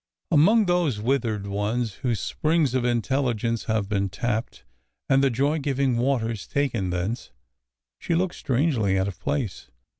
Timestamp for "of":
2.73-2.83, 9.07-9.19